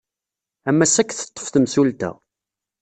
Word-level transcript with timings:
Am 0.69 0.79
assa 0.85 0.99
ad 1.01 1.07
k-teṭṭef 1.09 1.47
temsulta. 1.49 2.11